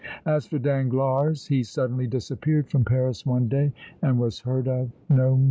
[0.25, 5.35] As for Danglars, he suddenly disappeared from Paris one day and was heard of no
[5.37, 5.39] more.